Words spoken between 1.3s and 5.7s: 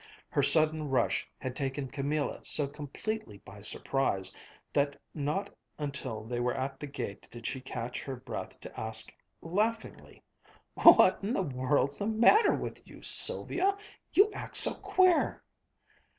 had taken Camilla so completely by surprise that not